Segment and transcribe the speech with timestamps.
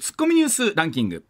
[0.00, 1.24] ツッコミニュースランキング。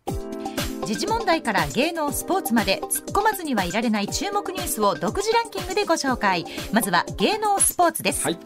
[0.87, 6.47] 時事問題から芸能スポーツまで突っ込まずにはいられない注目ニュースを独自ランキングでご紹介。
[6.73, 8.39] まずは芸能スポーツです、はい。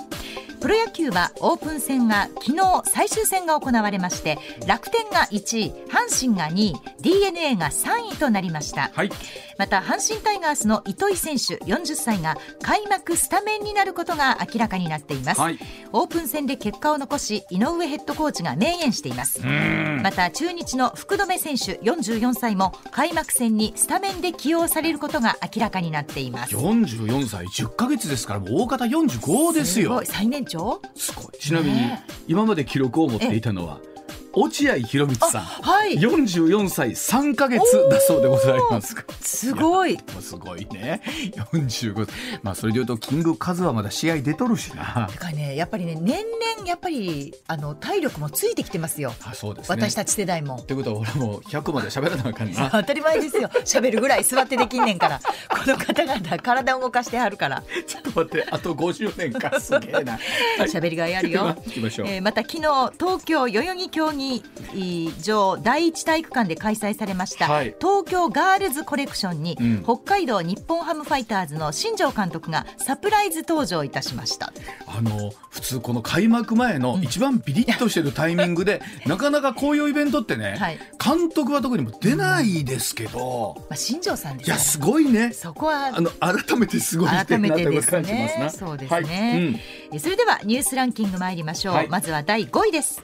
[0.61, 8.91] プロ野球はオープン戦が昨日最終戦が行われまして楽天が1位阪神が2位 d n a が3位となりました。
[8.93, 9.11] はい
[9.59, 15.59] また阪神タイガースの糸井選手40歳が開幕スタメンになることが明らかになっています、はい。
[15.93, 19.41] オープン戦で結果を残し井上ヘッドコーチが明言しています。
[19.45, 26.57] また中日の福留選手44歳も開幕戦にスタメンで起用されることが明らかになっています。
[26.57, 29.91] 44歳10ヶ月ですからもう大方45ですよ。
[29.91, 30.07] ごい。
[30.07, 30.81] 最年長？
[30.95, 31.39] すごい。
[31.41, 33.81] ちなみに、ね今まで記録を持っていたのは
[34.39, 35.43] 落合博満さん。
[35.43, 35.97] はい。
[35.97, 38.95] 44歳3ヶ月だそうでございます。
[39.21, 39.99] すごい。
[40.21, 41.03] すごいね。
[41.53, 42.09] 45
[42.43, 45.09] まあそれで言うとキングカズはまだ試合出とるしな。
[45.11, 49.13] だからねやっぱりね年々やっぱりあの体力もついてきてますよ。
[49.25, 49.77] あそうですね。
[49.77, 50.57] 私たち世代も。
[50.57, 52.71] ってことは俺も100まで喋らなあかんな。
[52.73, 53.49] 当たり前ですよ。
[53.65, 55.21] 喋るぐらい座ってできんねんから。
[55.49, 57.65] この方々体を動かしてはるから。
[57.87, 59.59] ちょっと待ってあと50年か。
[59.59, 60.13] すげえな。
[60.13, 60.19] は
[60.67, 60.69] い。
[60.69, 61.57] 喋りがいあるよ。
[61.67, 64.28] 行きましょう、えーまた昨日東京代々木競技
[65.23, 67.75] 場第一体育館で開催されました、はい。
[67.81, 69.83] 東京ガールズコレクションに、うん。
[69.83, 74.53] 北海道日本ハムファイターズの新庄監督がサプライズ登場いたしました。
[74.87, 80.79] あの普通この開幕前の一番ビリッとしてるタイミングで、 なかなかこういうイベントってね、はい。
[81.03, 84.55] 監督は特にも出ないですけど、まあ、新庄さんですよ。
[84.55, 85.33] いやすごいね。
[85.33, 88.51] そこはあの改めてすごい改めてなですね。
[88.57, 89.63] そうですはいね、
[89.93, 91.89] えそれではニュースランキング参りましょう、はい。
[91.89, 93.01] まずは第5位です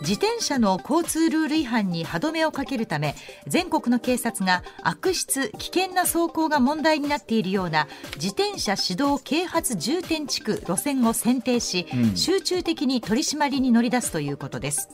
[0.00, 3.14] 自転車の交通ルール違反に歯止めをかけるため
[3.46, 12.16] 全国の警察が悪質危険な走行が問題になっているような自転車指導啓発重点地区路線を選定し、うん。
[12.16, 14.88] 集中的に取り締まりに乗り出すということです。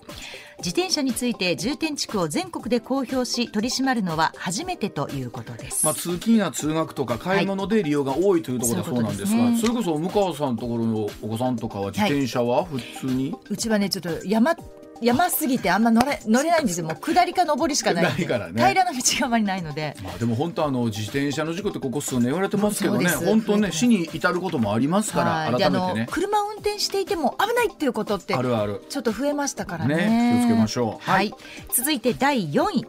[0.59, 14.55] 自転車について重点地区を全国で公表し取り締まるのは初めてということです、まあ、通勤や通学とか買い物で利用が多いというところだそうなんですが、そういそれこそ向川さんのところのお子さんとかは自転車は普通に、うちはねちょっと山
[15.01, 16.87] 山すぎてあんま乗れ乗れないんですよ。
[16.87, 18.53] もう下りか上りしかないないからね。
[18.55, 19.97] 平らな道があまりないので。
[20.03, 23.09] まあ、でも本当あの自転車の事故ってここ数年言われてますけどね。
[23.11, 26.07] 本当ね死に至ることもありますから改めてね。
[26.11, 28.83] 車を運転していても危ないっていうことってあるある。
[28.89, 29.97] ちょっと増えましたからね。
[29.97, 30.87] ね気をつけましょう。
[31.11, 31.29] は、はい。
[31.29, 31.35] い
[31.75, 32.87] 続いて第4位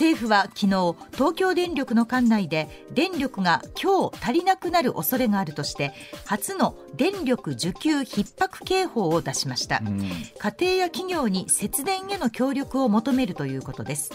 [0.00, 5.92] 政府は昨日東京電力の管内で電力が今日足りなくなる恐れがあるとして
[6.24, 9.98] 初の電力需給逼迫警報を出しました、うん。
[9.98, 14.10] 家庭や企業に節電への協力を求めるということです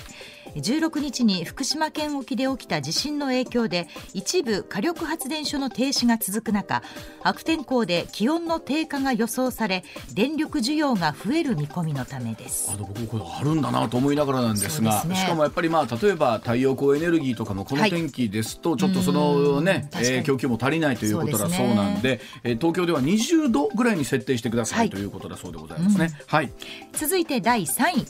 [0.56, 6.82] 16日に福島県沖で起きた地震の影響で一部火力発電所の停止が続く中
[7.24, 9.84] 悪天候で気温の低下が予想され
[10.14, 12.72] 電力需要が増える見込みのためです。
[12.72, 15.16] あの僕これあるんだなと思いながらなんですがね。
[15.16, 24.90] しかもやっぱりまあ例えば太陽光エネルギーとかもこのはい天気ですとちょっとそのね、えー供給も足りないということだそうなんでえー東京では20度ぐらいに設定してください、はい。
[24.90, 26.12] ということだそうでございますね。
[26.28, 26.52] はい、
[26.94, 28.06] 続いて第3位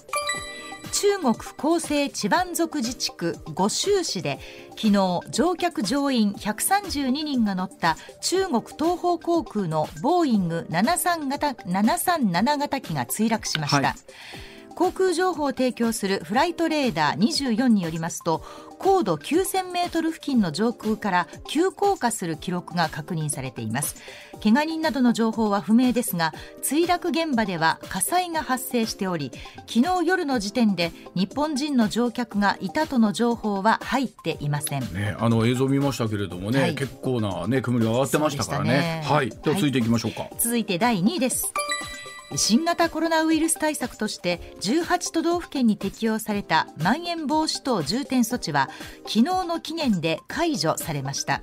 [0.91, 4.39] 中国広西チバン族自治区五州市で
[4.71, 14.54] 昨日乗客乗員132人が乗った中国東方航空のボーイング73型737型機が墜落しました、はい。
[14.75, 18.43] 航空情報を提供するフライトレーダー24によりますと
[18.77, 23.95] 高度9000メートル付近の上空から急降下する記録が確認されています。
[24.43, 29.31] 怪我人などの情報は不明ですが墜落現場では火災が発生しており
[29.65, 34.81] 昨日夜の時点で日本人の乗客がいたとの情報は入っていません。
[34.93, 36.75] ね、あの映像見ましたけれどもね、はい。
[36.75, 39.01] 結構なね煙が上がってましたからね。
[39.05, 40.27] そうはい、では続いていきましょうか。
[40.37, 41.53] 続いて第2位です
[42.35, 48.69] 新型コロナウイルス対策として18都道府県に適用されたまん延防止等重点措置は
[49.05, 51.41] 昨日の期限で解除されました。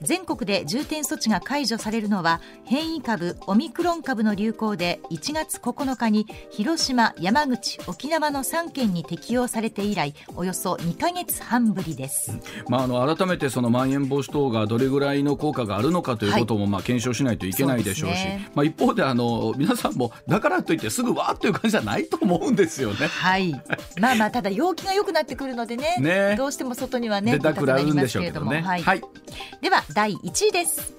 [0.00, 12.38] 全国で重点措置が解除されるのは変異株オミクロン株の流行で1月9日に広島、山口、沖縄の3県に適用されて以来およそ2ヶ月半ぶりです、
[12.68, 18.50] まあ、あの改めてそのまん延防止等がどれぐらいの効果があるのかということもまあ検証しないといけないでしょうし、そうですね。
[18.54, 23.06] まあ、一方であの皆さんもだからといってすぐわーっという感じじゃないと思うんですよね。
[23.06, 23.52] はい。
[24.00, 25.96] まあまあ、ただ陽気が良くなってくるのでね。
[25.98, 28.62] ねどうしても外にはね、出たくなるんでしょうけどね。
[28.62, 28.82] はい。
[28.82, 29.02] はい、
[29.60, 30.94] では、第1位です。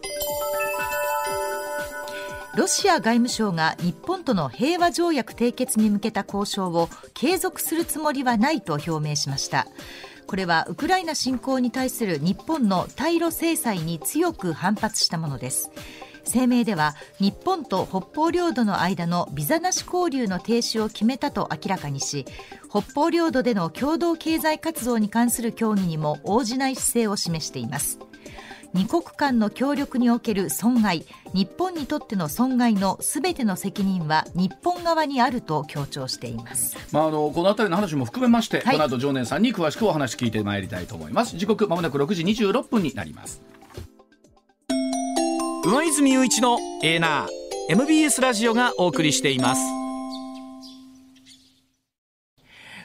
[2.55, 9.67] ロシア外務省が日本との平和条約締結に向けた交渉を継続するつもりはないと表明しました。
[10.25, 15.69] これはウクライナ侵攻に対する日本の対ロ制裁に強く反発したものです。
[16.31, 22.25] 声明では日本と北方領土の間のビザなし交流の停止を決めたと明らかにし
[22.69, 27.99] 北方領土での共同経済活動に関する協議にも応じない姿勢を示しています。
[28.75, 38.75] 二国間の協力における損害日本にとっての損害のすべての責任は日本側にあると強調しています、まあ、あのこの辺りの話も含めまして、はい。
[38.75, 41.37] この後常念さんに詳しくお話聞いてまいりたいと思います。
[41.37, 43.41] 時刻まもなく6時26分になります
[45.65, 47.27] 上泉雄一のエーナー
[47.69, 49.61] MBS ラジオがお送りしています。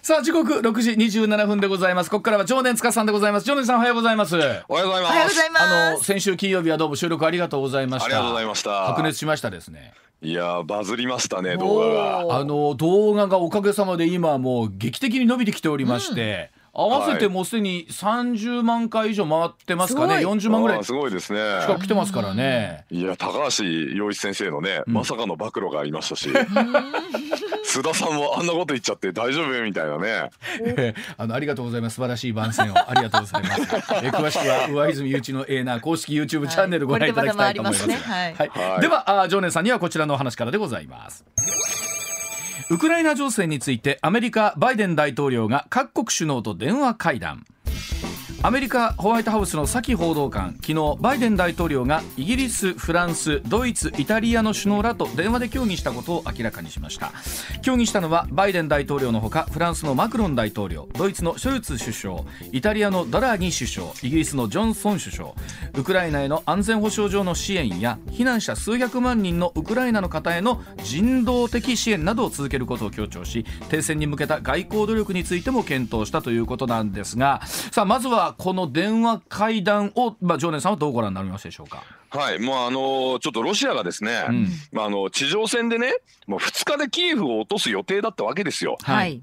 [0.01, 2.11] さあ時刻6時27分でございます。
[2.11, 3.45] ここからは常念塚さんでございます。
[3.45, 4.35] 常念さんおはようございます。
[4.35, 5.03] おはようございます。
[5.03, 5.63] おはようございます。
[5.63, 8.87] あの先週金曜日はどうも収録ありがとうございましたありがとうございました。
[8.87, 9.93] 白熱しましたですね。
[10.23, 11.87] いやーバズりましたね動画
[12.25, 12.39] が。
[12.39, 21.39] あの動画がおかげさまで今もう劇的に伸びてきておりまして、合わせてもうすでに30万回以上回ってますかね、すごい40万ぐらいすごいですね。
[21.63, 22.85] 近く来てますからね。
[22.91, 26.29] いや高橋陽一先生のね、んまさかの暴露がありましたし、
[27.67, 30.31] 須田さんもあんなこと言っちゃって大丈夫みたいなね。
[30.61, 33.61] え ーあのありがとうございます素晴らしい番宣をありがとうございます。
[34.05, 37.85] えー詳しくは上泉雄一のエーナー公式 YouTube チャンネルご覧いただきたいと思います。
[37.85, 41.25] これでまだ回りますねはいはいではあー常念さんにはこちらのお話からでございます。
[42.73, 47.45] ウクライナ情勢についてアメリカバイデン大統領が各国首脳と電話会談。
[48.43, 57.13] アメリカホワイトハウスのサキ報道官昨日バイデン大統領がイギリス、フランス、ドイツ、イタリアの首脳らと電話で協議したことを明らかにしました。
[57.61, 62.21] 協議したのはバイデン大統領のほかフランスのマクロン大統領ドイツのショルツ首相
[62.53, 65.35] イタリアのドラギ首相イギリスのジョンソン首相
[65.75, 81.83] ウクライナへの安全保障上の支援や避難者数百万人のウクライナの方への人道的支援などを続けることを強調し停戦に向けた外交努力についても検討したということなんですがさあまずはこの電話会談を、まあ、常念さんはどうご覧になりましたでしょうか？
[82.11, 82.39] はい。
[82.39, 84.49] もうあのーちょっとロシアがですね、ん。
[84.73, 85.95] まああの地上戦でね
[86.27, 88.77] もう2日でキエフを落とす予定だったわけですよ。
[88.83, 89.15] ははい。
[89.17, 89.23] い、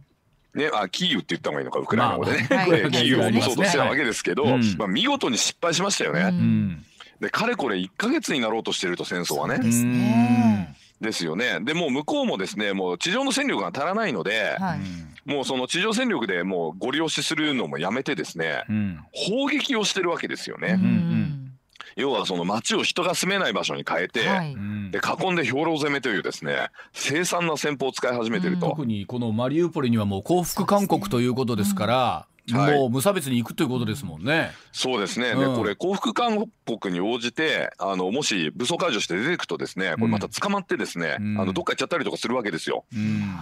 [0.54, 4.78] ね、あキーウって言った方がいいのかウクライナ語でね、まあまあえーキーウを落とそうとしてたわけですけど、はいうん。
[4.78, 6.22] まあ、見事に失敗しましたよね。
[6.22, 6.28] うん。
[6.28, 6.86] うん
[7.20, 9.58] でかれこれ1ヶ月になろうとしてると戦争はね。
[9.58, 11.60] ですねですよね。
[11.62, 14.80] でもう向こうもですねもう地上の戦力が足らないので、はい
[15.26, 20.80] もうその地上戦力でもうご利用しするのもやめてですねうん砲撃をしてるわけですよね。
[20.82, 21.52] うん
[21.98, 28.70] 要はその町を人が住めない場所に変えて、はいうんで囲んで兵糧攻めというですね凄惨な戦法を使い始めてると。
[28.70, 32.78] 特にこのマリウポリにはもう降伏勧告ということですからうんはい。
[32.78, 34.52] もう無差別に行くということですもんね。
[34.72, 35.40] そうですね、うん。
[35.40, 41.42] でこれ降伏勧告に応じてあのもし武装解除して出ていくとですねこれまた捕まってですね、うん。
[41.42, 42.86] あのどっか行っちゃったりとかするわけですよ。
[42.94, 43.36] うん。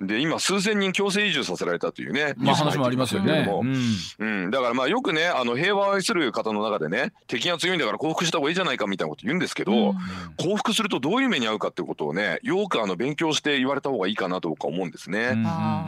[0.00, 3.48] で今数千人強制移住させられたというねまあ話もありますよね。
[3.50, 3.96] うん。
[4.18, 9.94] うん、だからまあよくねあの平和を愛する方の中でね敵が強いんだから降伏した方がいいじゃないかみたいなこと言うんですけど、うん。
[10.36, 15.34] 降伏するとどういう目に遭うかってことをねよくあの勉強して言われた方がいいかなと僕は思うんですね。
[15.44, 15.84] あ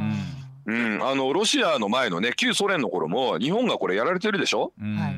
[0.67, 4.73] うん、あのロシアの前のね旧ソ連の頃も日本がこれやられてるでしょ？
[4.81, 4.97] うん。
[4.97, 5.17] はい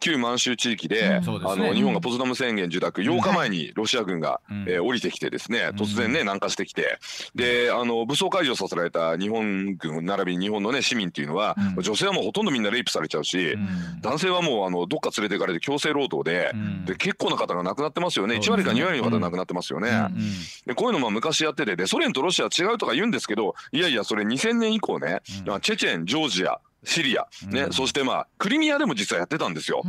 [0.00, 4.62] 旧満州地域で、あの日本がポツダム宣言受諾8日前にロシア軍が、うん。
[4.68, 5.68] えー降りてきてですねん。
[5.70, 6.98] 突然ね南下してきて
[7.34, 11.82] であの武装解除させられた日本軍並びに日本のね市民っていうのは、うん。
[11.82, 14.00] 女性はもうほとんどみんなレイプされちゃうし、うん。
[14.00, 16.84] 男性はもうあのどっか連れて行かれて強制労働で,、うん。
[16.86, 18.36] で結構な方が亡くなってますよね。
[18.36, 18.72] 1そうですね。
[18.72, 19.90] 割か2割の方が亡くなってますよね。
[19.90, 20.30] うん
[20.66, 27.62] でこういうのも昔やっててでソ連とロシアは違うとか言うんですけどいやいやそれ2000年以降ね、チェチェンジョージアシリア、ね。
[27.62, 27.72] うん。
[27.72, 29.82] そしてまあクリミアでも実はやってたんですよ。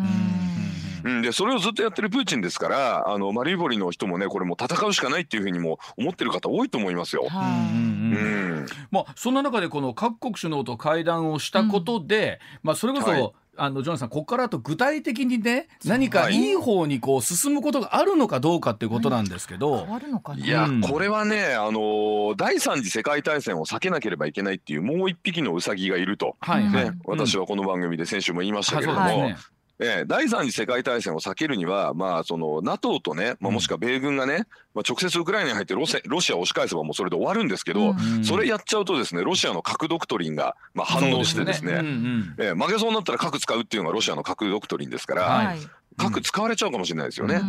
[1.03, 7.25] うん、でそれをずっとやってるプーチンですからあのマリウポリの人もねこれもう戦うしかないっていうふうにも思ってる方多いと思いますよ。
[7.27, 7.75] はい。
[7.75, 8.63] うんうんううん。
[8.63, 13.31] ん、まあ、そんな中でこの各国首脳と会談をしたことで、まあ、それこそ、はい
[13.63, 16.51] あのジョンさんここからあと具体的にね何かい。
[16.53, 20.43] い方にこう進むことがあるのかどうかっていうことなんですけど、変わるのかな。
[20.43, 20.81] いや、うん。
[20.81, 29.35] これはね、あのー第三次世界大戦を避けなければいけないっていうもう一匹のウサギがいると、はいはい、ね私はこの番組で先週も言いましたけれども、はい
[29.83, 34.45] ええ第三次世界大戦を避けるには、まあ、その NATO とね、まあ、もしくは米軍がね、
[34.75, 38.23] まあ、直接ウクライナに入ってロシアロシアを押し返せばもうそれで終わるんですけど、うん。
[38.23, 42.35] それやっちゃうとですねロシアの核ドクトリンが、まあ、反応してですねそううんうん。
[42.37, 45.45] ええ負けそうになったら核使うっていうのがロシアの核ドクトリンですから、はい。
[45.47, 45.57] はい。
[45.97, 47.41] 核使われちゃうかもしれないですよね。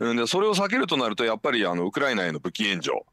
[0.00, 0.08] うん。
[0.10, 2.96] うん、でそれを避けるとなるとやっぱりあのウクライナへの武器援助。
[2.96, 3.11] うん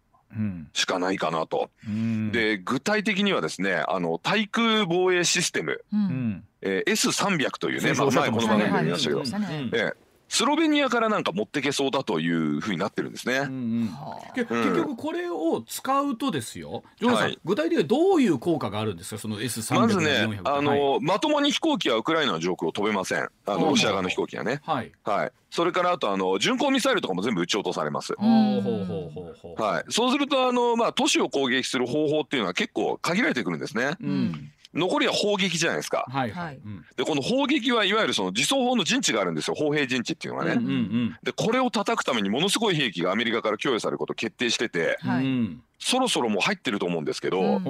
[0.73, 1.69] しかないかなと。
[1.87, 2.31] うん。
[2.31, 6.01] で具体的にはですねあの対空防衛システム、ううん。
[6.01, 13.37] んえー、S300 というね、まあ前この番組でも言いましたけど、はいはいええスロベニアからなんか持ってけそうだというふうになってるんですね。
[13.39, 13.89] うんうん
[14.35, 23.27] 結局これを使うとですよ、ジョナさん、はい具体的にはどういう効果があるんですか、その S300 まずね、400あの、はいまともに飛行機はウクライナの上空を飛べません。
[23.45, 24.61] あのロシア側の飛行機はね。
[24.63, 25.31] はい、はい。
[25.49, 28.13] それからあとあの巡航ミサイルとかも全部撃ち落とされます。
[28.17, 29.83] ほうほうほうほうほう、はい。
[29.89, 33.95] そうするとあのまあ都市を攻撃する方法っていうのは結構限られてくるんですね。
[33.99, 36.05] うん、残りは砲撃じゃないですか。
[36.09, 36.59] はいははい
[36.95, 39.55] でこの砲撃はいわゆるその自走砲の陣地があるんですよ。
[39.55, 40.53] 砲兵陣地っていうのがね。
[40.53, 47.63] うんうんでこれを叩くためにものすごい兵器がアメリカから供与されることを決定してて、うん、はいうんそろそろもう入ってると思うんですけど、うん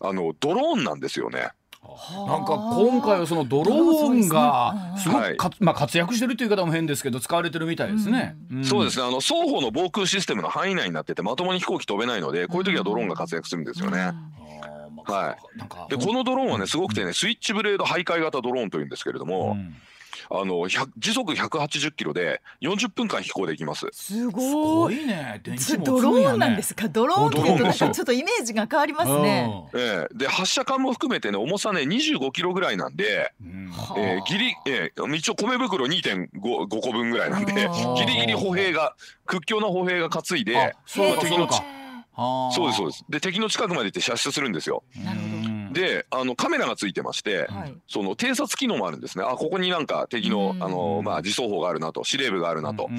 [0.00, 1.50] あのドローンなんですよね。
[1.82, 8.36] なんか今回はそのドローンがすごはいくか、まあ、活躍してるという言い方も変ですけど使われてるみたいですね。
[8.54, 9.04] んそうですね。
[9.06, 13.98] あの双方の防空システムの範囲内になっててまともに飛行機飛べないので、こういう時はドローンが活躍するんですよね。
[13.98, 19.74] あーまあはなんかでこのドローンはねすごくてねスイッチブレード徘徊型ドローンというんですけれども、うん。
[20.32, 23.88] あの100時速180キロで40分間飛行できます。
[23.90, 24.96] すすごい。
[24.96, 25.40] ごいね。
[25.42, 26.88] 電池もそれドローンなんですか？
[26.88, 29.50] ドローンって言うとなんかちょっとイメージが変わりますね。
[29.74, 30.14] ええ。
[30.14, 33.70] で発射管も含めてね重さね25キロぐらいなんで、うん。
[33.70, 37.94] はえー、ギリ、えー、一応米袋2.5 5個分ぐらいなんであー。
[37.96, 38.94] ギリギリ歩兵が
[39.26, 41.48] 屈強な歩兵が担いであそうか敵の
[42.16, 42.22] そうか。
[42.22, 42.52] あー。
[42.52, 43.04] そうですそうです。
[43.08, 44.82] で敵の近くまで行って射出するんですよ。
[44.96, 45.72] なるほどうん。
[45.72, 47.74] であのカメラがついてまして、はい。
[47.86, 49.24] その偵察機能もあるんですね。
[49.24, 50.62] あここになんか敵のうん。
[50.62, 52.90] あの、まあ、自走砲があるなと司令部があるなと、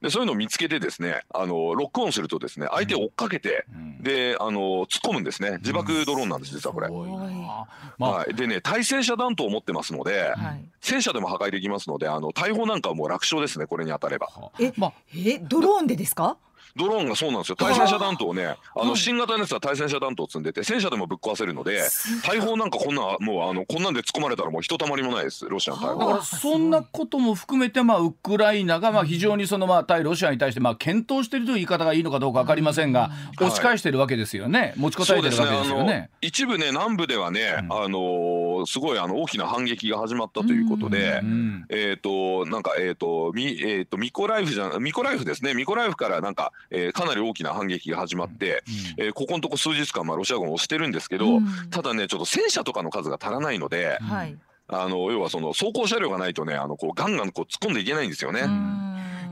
[0.00, 4.02] でそういうのを見つけてですねあのロックオンするとですね相手を追っかけて、うん。
[4.02, 5.58] であの突っ込むんですね。
[5.58, 6.88] 自爆ドローンなんです実はこれ。
[6.88, 10.64] はい、でね対戦車弾頭を持ってますので、はい。
[10.80, 14.28] 戦車でも破壊できますのであの大砲なんかはもう楽勝ですねこれに当たれば。
[14.58, 14.92] えまあ。
[15.14, 16.38] えドローンでですか？
[16.76, 17.56] ドローンがそうなんですよ。
[17.56, 21.82] 対戦車弾頭をねあはいの新型のやつは対戦車弾頭を積んでて戦車でもぶっ壊せるので
[22.26, 25.48] 大砲なんかこんなもうあのこんなんで突っ込まれたらもうひとたまりもないです。
[25.48, 33.46] ロシアの大だ砲はからそんなことも含めて、まあ、ウクライナがまあ非常にそのまあ対ロシアに対してまあ検討しているという言い方がいいのかどうか分かりませんが、うん。
[33.46, 36.10] 押し返してるわけですよね、持ちこたえてるわけですよあのね。
[36.20, 37.72] 一部ね南部ではね、うん。
[37.72, 41.64] あのーすごいあの大きな反撃が始まったということで、うん。
[41.68, 45.54] えっ、となんかえっ、とミえっ、とミコライフじゃミコライフですね。
[45.54, 48.62] ミコライフからなんか、えーかなり大きな反撃が始まって、
[48.98, 51.46] えーここのとこ数日間まあロシア軍を押してるんですけど、うん。
[51.70, 54.36] ただねちょっと戦車とかの数が足らないので、はい。
[54.68, 58.42] あの要はその走行車両がないとねあのこうガンガンこう突っ込んでいけないんですよね。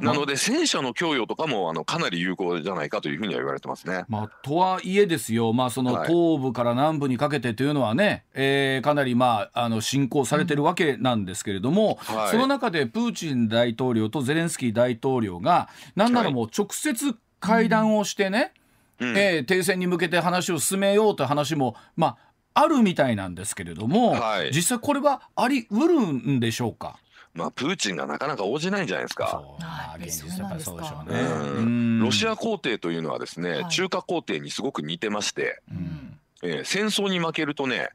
[0.03, 4.05] なので戦車の供与とかもあのかなり有効じゃないかというふうには言われてますね。
[4.09, 6.09] まあ、とはいえですよ、まあ、そのはい。
[6.09, 12.31] 東部から南部にかけてというのはね、えーかなり、まあ、あの進行されてるわけなんですけれども、はい。
[12.31, 18.53] その中でプーチン大統領とゼレンスキー大統領がなんならもう直接会談をしてね、
[18.99, 19.17] うん。
[19.17, 22.17] えー停戦に向けて話を進めようという話も、ま
[22.54, 24.50] あ、あるみたいなんですけれども、はい。
[24.52, 26.99] 実際これはありうるんでしょうか？
[27.35, 29.28] まあプーチンがなかなか応じないんじゃないですか。
[29.30, 31.64] そうまあはい現実やっぱりそうでしょううね。
[31.64, 33.68] んロシア、ア皇帝というのはですね、はい。
[33.68, 36.18] 中華皇帝にすごく似てまして、うん。
[36.42, 37.88] えー戦争に負けるとね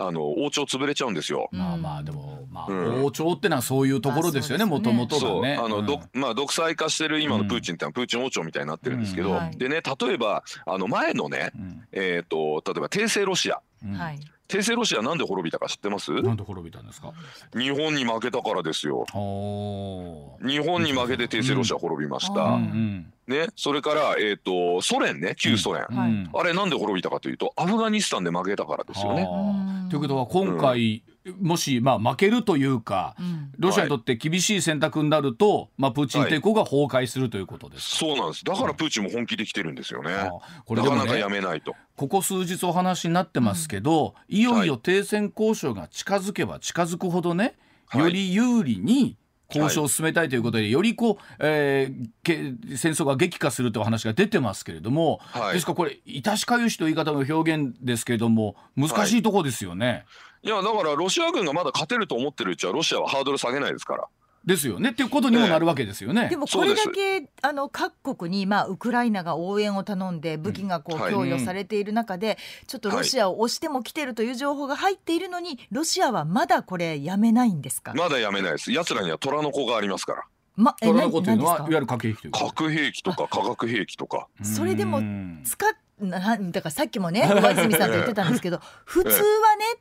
[0.00, 1.48] あの王朝潰れちゃうんですよ。
[1.50, 3.04] まあまあでも、まあうん。
[3.04, 5.56] 王朝ってのはそういうところですよねまあもともとそうがね。
[5.56, 5.86] あの、うん。
[5.86, 9.36] どまあ独裁化してる今のプーチンってのはプーチン王朝みたいになってるんですけど、うん。
[9.36, 9.58] はい。
[9.58, 11.82] でね例えばあの前のねうん。
[11.92, 13.92] えっ、と例えば帝政ロシアうん。
[13.92, 14.18] はい。
[14.48, 16.10] 帝政ロシアなんで滅びたか知ってます？
[16.10, 17.12] なんで滅びたんですか？
[17.54, 19.04] 日本に負けたからですよ。
[19.12, 23.34] 日本に負けて帝政ロシア滅びました、うんうん。
[23.34, 26.10] ねそれからえっ、とソ連ね旧ソ連、うんはい。
[26.10, 26.30] うん。
[26.32, 29.24] あれなんで滅びたかというとアフガニスタンで負けたからですよね。
[29.24, 29.90] はあ。
[29.90, 31.02] ということは今回、
[31.40, 33.50] もしまあ負けるというか、うん。
[33.58, 37.96] ロシアにとって厳しい選択になると、まあプーチン帝国が崩壊するということですか？
[37.96, 38.44] そうなんです。
[38.44, 40.30] だからプーチンも本気で来てるんですよね、あ
[40.64, 41.74] これでもねなかなかやめないと。
[41.96, 47.54] ここ数日お話になってますけど、いよいよ停戦交渉が近づけば近づくほどね、
[47.86, 48.02] はい。
[48.02, 49.16] より有利に
[49.48, 52.36] 交渉を進めたいということで、よりこう、えーけ
[52.76, 55.54] 戦争が激化するという話が出てますけれども、はい。
[55.54, 60.04] ですからこれ致しかゆしという言い方の表現ですけれども難しいところですよね。
[60.42, 64.04] いやだからロシア軍がまだ勝てると思ってるうちはロシアはハードル下げないですから。
[64.44, 64.90] ですよね。
[64.90, 66.28] っていうことにもなるわけですよね。
[66.28, 77.92] でもこれだけあの各国にまあウクライナが応援を頼んで武器がこうはい供与されている中でちょっとロシアを押しても来てるという情報が入っているのにロシアはまだこれやめないんですか？
[77.94, 78.72] まだやめないです。
[78.72, 80.22] 奴らには虎の子がありますから。
[80.56, 81.70] まえトラの子というのは何何ですか？
[81.70, 84.28] いわゆる核兵器という核兵器とか化学兵器とか。
[84.42, 85.42] それでもうん。
[85.44, 85.68] 使っ
[86.00, 89.14] なだからさっきもね上泉さんと言ってたんですけど 普通は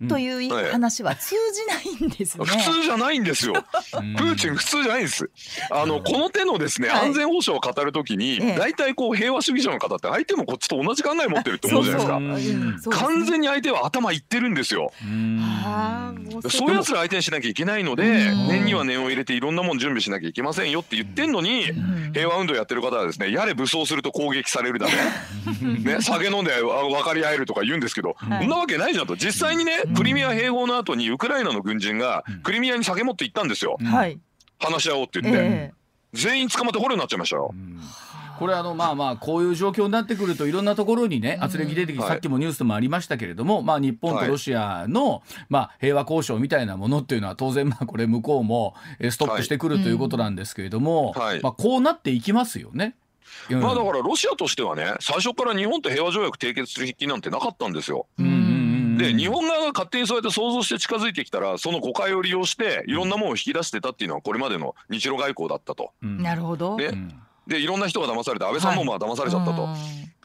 [0.01, 0.71] ねというええ。
[0.71, 1.65] 話は通じ
[2.00, 2.45] ないんですね。
[2.47, 3.53] 普通じゃないんですよ。
[4.17, 5.29] プーチン普通じゃないんです。
[5.71, 7.07] あのこの手のですね、はい。
[7.07, 8.57] 安全保障を語るときに、ええ。
[8.57, 12.97] 大体こう平和主義者の方って相手もこっちと同じ考え持ってるって思うじゃないですか。
[12.97, 14.91] 完全に相手は頭いってるんですよ。
[16.50, 18.47] そういうやつら相手にしなきゃいけないので、うん。
[18.47, 22.13] 念には念を入れていろんなもん準備しなきゃいけませんよって言ってんのに、ん。
[22.13, 24.93] 平和運動やってる方はですね、やれ武装すると攻撃されるだ ね。
[25.83, 29.16] ね、酒飲んであ分かり合えるとか言うんですけど、はいそんなわけないじゃんと。
[29.16, 33.78] 実際にね、クリミア併合の後にウクライナの軍人がクリミアに酒持って行ったんですよ。
[33.84, 34.20] はい。
[34.60, 35.40] 話し合おうって言って。
[35.42, 35.72] え
[36.14, 37.54] 全員捕まって捕虜になっちゃいましたよ。
[38.40, 52.96] これあのまあまあこういう状況になってくるといろんなところにね圧力出てきてはいさっきもニュースでもありましたけれどもまあ日本とロシアのまあ平和交渉みたいなものっていうのは当然まあこれ向こうもえストップしてくるということなんですけれどもはいまあこうなっていきますよね。
[53.50, 58.07] うんまあだからロシアとしてはね、最初から日本と平和条約締結する気なんてなかったんですよ。
[58.17, 65.91] で、日本側が勝手にそうやって想像して近づいてきたら、その誤解を利用して、いろんなものを引き出してたっていうのは、これまでの日露外交だったと。
[66.01, 66.77] うんなるほど。
[66.77, 69.63] で、いろんな人が騙されて、安倍さんもまあ騙されちゃったと。
[69.63, 69.65] い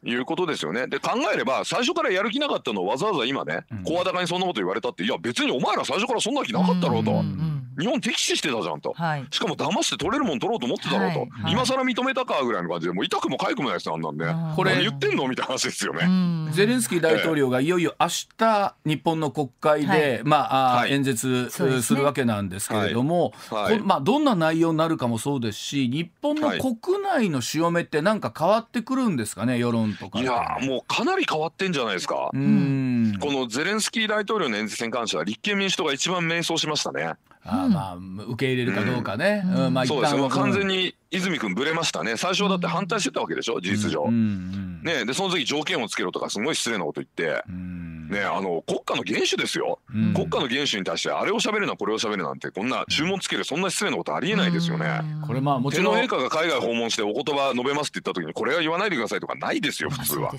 [0.04, 0.86] うことですよね。
[0.88, 3.84] で考えれば最初からやる気なかったのをわざわざ今ねうん。
[3.84, 7.52] 声高にそんなこと言われたっていや別にお前ら最初からそんな気なかったろうとうんうん。
[7.78, 8.92] 日本敵視してたじゃんと。
[8.92, 9.26] はい。
[9.30, 11.28] しかも騙して取れるもん取ろうと思ってたろうと、はい。
[11.30, 11.52] はい。
[11.52, 14.26] 今更認めたかぐらいの感じでもう痛くも痒くもないですよあんなんね。
[14.26, 14.56] うん。
[14.56, 16.04] これ何言ってんのみたいな話ですよね。
[16.04, 16.50] うん。
[16.52, 20.20] ゼレンスキー大統領がいよいよ明日日本の国会で、はい。
[20.24, 20.92] まあ、あはい。
[20.92, 23.78] 演説するわけなんですけれども、はい。
[23.78, 26.60] こまあ、どんな内容になるかもそうですし日本のはい。
[26.60, 30.20] 国内の潮目ってなんか変わってくるんですかね世論とか。
[30.20, 32.30] いやーもうかなり変わってんじゃないですか。
[32.32, 37.14] このゼレンスキー大統領の演説に関しては立憲民主党が一番迷走しましたね。
[37.44, 37.96] あーまあ
[38.28, 39.42] 受け入れるかどうかね。
[39.44, 40.18] うんうんまあ、そうですよ。
[40.18, 42.16] もう完全にに泉君ぶれましたね。
[42.16, 44.04] 最初はだって反対してたわけでしょ事実上。
[44.04, 47.44] うんうんねでその時条件をつけろとかすごい失礼なこと言って。
[47.48, 49.80] うんねあの国家の元首ですよ。
[49.92, 50.14] うん。
[50.14, 55.02] 国家の元首に対してあれを喋るなこれを喋るなんてこんな注文つけるそんな失礼なことありえないですよね。
[55.26, 55.96] これまあもちろん。
[55.96, 60.32] 天皇陛下が海外訪問してお言葉述べますって言った時にこれは言わないでくださいとかないですよ普通は。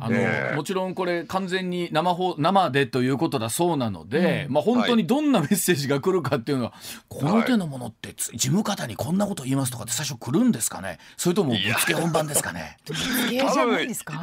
[0.00, 0.56] あのええ。
[0.56, 4.54] もちろんこれ完全に生放生でということだそうなので、うん。
[4.54, 6.72] まあ本当にどんなメッセージが来るかっていうのは、
[7.08, 10.98] この手のものってつ事務方にこんなこと言いますとかって最初来るんですかね？
[11.16, 12.76] それともぶっつけ本番ですかね？
[13.30, 14.14] 芸じゃないですか？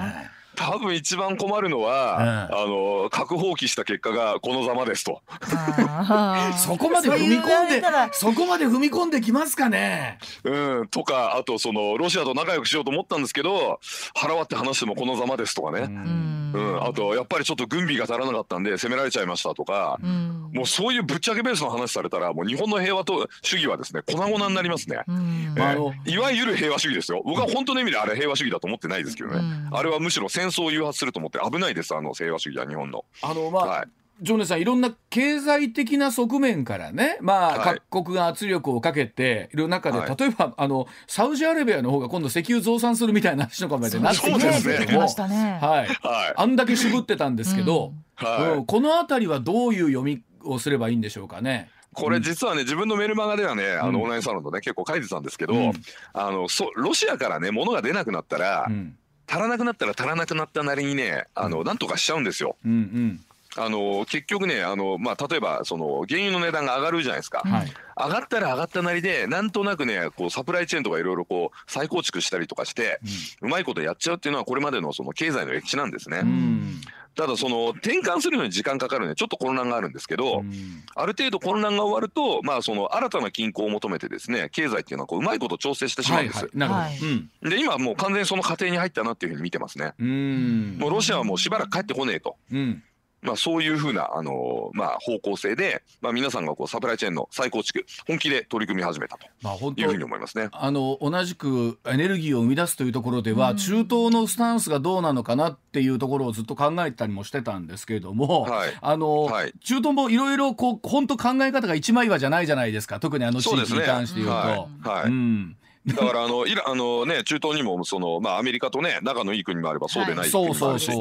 [0.55, 5.21] 多分一番困るのは、あの核放棄した結果がこのざまですと。
[6.57, 8.09] そこまで踏み込んでたら。
[8.13, 10.19] そこまで踏み込んできますかね。
[10.43, 13.79] うん、とかあとそのロシアと仲良くしようと思ったんですけど
[14.13, 16.51] 腹割って話してもこのざまですとかね、うん。
[16.53, 16.83] うん。
[16.83, 20.51] あとやっぱりちょっと軍備が足らなかったんで攻められちゃいましたとか、うん。
[20.53, 25.03] もうそういうぶっちゃけベースの話されたらもう日本の平和と主義はですね粉々になりますね。
[25.07, 25.53] うん。
[25.57, 27.21] まああのえーいわゆる平和主義ですよ。
[27.25, 29.69] 僕は本当の意味であれ平和主義だと思ってないですけどね、うん。
[29.71, 33.05] あれはむしろ戦争を誘発すると思って危ないですあの平和主義は日本の。
[33.21, 33.87] あのまあ、はい。
[34.21, 37.81] ジョネさんいろんな経済的な側面からね、まあ、はい。
[37.89, 40.15] 各国が圧力をかけている中で、はい。
[40.15, 45.57] 例えばあのサウジアラビアの方が今度石油増産するみたいな話とかまでなってきましたね。
[45.59, 46.33] はい、はい。
[46.35, 48.57] あんだけ渋ってたんですけど、はい。
[48.57, 51.71] うんこの辺りはどういう読みをすればいいんでしょうかね。
[51.93, 53.93] これ実はね自分のメルマガではねあうん。
[53.93, 55.73] のオンラインサロンとね結構書いてたんですけど、うん。
[56.13, 58.95] あのそロシアからね物が出なくなったら、うん
[59.31, 62.57] 足らなくなったら足らなくなったなりにねあのなんとかしちゃうんですよ。
[62.65, 63.21] うん
[63.57, 73.01] あの結局ねあの、まあ、例えばその原油の値段が上がるじゃないですか、うん、はい、上がったら上がったなりでなんとなくねこうサプライチェーンとかいろいろこう再構築したりとかして、
[73.41, 76.19] うまいことやっちゃうっていうのはこれまでのその経済の歴史なんですね。
[76.19, 76.81] うん
[77.15, 80.51] ただその転換するのに時間かかるのでちょっと混乱があるんですけど、うん。
[80.95, 86.37] ある程度混乱が終わると、まあ、その新たな均衡を求めてですね経済っていうのはこううまいこと調整してしまうんです。
[86.37, 86.99] はいはい、なるほど、はい。
[87.43, 87.49] うん。
[87.49, 89.93] で今はもう完全にその過程に入ったなっていうふうに見てますね。
[89.99, 90.77] うん。
[90.79, 92.37] もうロシアはもうしばらく帰ってこねえと。
[92.51, 92.83] うん
[93.21, 100.49] まあ、そういうふうな、あのーまあ、方向性で、まあ、皆さんがこうサプライチェーンの再構築本気で取り組み始めたとまあ本当いうふうに思いますね。
[100.51, 108.73] あの同じくエネルギーを生み出すというところでは、中東のスタンスがどうなのかなっていうところをずっと考えたりもしてたんですけれども、はい。
[108.81, 109.53] あの、はい。
[109.63, 112.99] 中東もいろいろこう本当考え方が一枚岩じゃないじゃないですか。
[112.99, 114.33] 特にあの地域に関して言うと。
[114.33, 115.01] はい。
[115.01, 115.07] はい。
[115.07, 115.57] うん
[115.87, 120.91] だからあのイラあの、ね、中東にもその、まあ、アメリカと、ね、仲のいい国もあればそうでない国そうもあるし。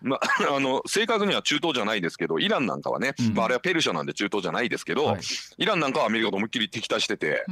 [0.00, 0.20] まあ、
[0.56, 3.34] あの正確には中東じゃないですけどイランなんかはね、うん。
[3.34, 5.20] まあ、あれはペルシャなんで中東じゃないですけど、はい。
[5.58, 7.44] イランなんかはアメリカと思いっきり敵対してて、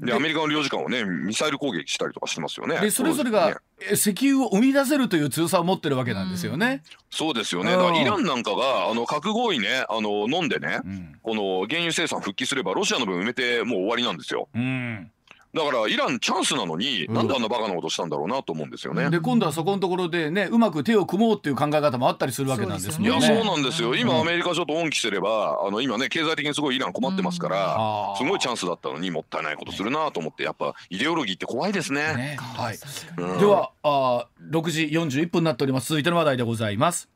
[0.00, 0.06] うん。
[0.06, 2.78] でアメリカの領事館をねミサイル攻撃したりとかしてますよね。
[2.78, 6.82] でそれぞれねがえ石油を生み出せるという強さを持ってるわけなんですよね。
[7.10, 7.72] そうですよね。
[7.72, 7.78] うん。
[7.78, 11.18] だからイランなんかがあの核合意ねあの飲んでね、うん。
[11.22, 14.48] この原油生産復帰すればロシアの分埋めてもう終わりなんですよ。
[14.54, 15.10] うん
[15.58, 19.10] だだからイランチャンスなのに、うんなんであんなバカなことしたんだろうなと思うんですよね。
[19.10, 23.20] で今度はそこのところでねうまく手を組もうっていう考え方もあったりするわけなんですいや。
[23.20, 23.94] そうなんですよ。
[23.96, 32.14] 今、うんアメリカちょっと恩着せれば、あの、今ね、経済的にすごいイラン困ってますから、あーすごいチャンスだったのにもったいないことするなと思って、やっぱイデオロギーって怖いですね。
[32.14, 32.78] ねはい。
[33.16, 37.08] うんではあー6時41分になっております続いての話題でございます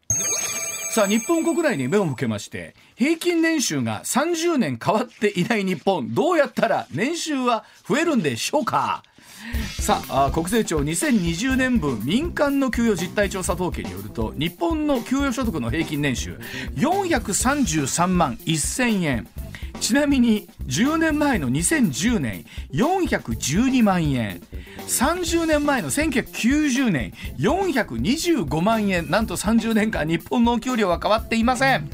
[0.95, 9.03] さあ日本国内に目を向けまして平均年収が30年変わっていない日本どうやったら年収は増えるんでしょうか？
[9.81, 16.39] さああ国税庁2020年分民間の給与実態調査統計によると日本の給与所得の平均年収
[16.77, 19.29] 433万1000円。
[19.81, 24.41] ちなみに10年前の2010年412万円。
[24.87, 29.11] 30年前の1990年425万円。
[29.11, 31.91] なんと30年間日本のお給料は変わっていません。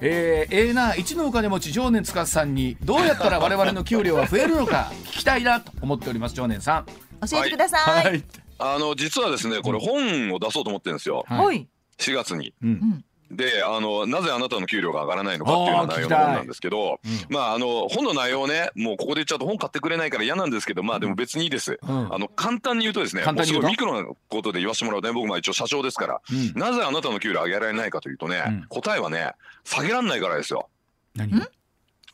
[0.00, 6.86] えー、えーな一のお金持ち常年司さんにどうやったら我々の給料は増えるのか聞きたいなと思っております常年さん
[7.28, 8.18] 教えてください。
[8.18, 8.24] い、
[8.60, 11.24] あの、実はですね、これ本を出そうと思ってるんですよ。
[11.26, 11.68] はいはい。
[11.98, 12.54] 4月に。
[12.62, 21.78] うんで、あの、なぜあなたの給料が上がらないのかっていうような内容の本なんですけど、まあ、あの、本の内容ね、もうここで言っちゃうと本買ってくれないから嫌なんですけど、まあでも別にいいです。
[21.82, 29.32] うんあの、簡単に言うとですね、もうすごいミクロなことで言わせてもらうとね、僕まあ一応社長ですから、うんなぜあなたの給料上げられないかというとね、うん答えはね、
[29.64, 30.70] 下げらんないからですよ。
[31.14, 31.30] 何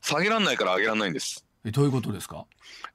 [0.01, 1.44] 下げらんないから上げらんないんです。
[1.65, 2.45] えどういうことですか？